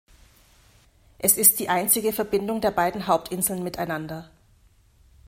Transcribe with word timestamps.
Es 1.19 1.37
ist 1.37 1.59
die 1.59 1.69
einzige 1.69 2.11
Verbindung 2.11 2.59
der 2.59 2.71
beiden 2.71 3.05
Hauptinseln 3.05 3.63
miteinander. 3.63 4.31